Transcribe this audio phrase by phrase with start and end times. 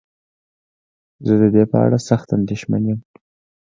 [1.25, 2.99] زه ددې په اړه سخت انديښمن يم.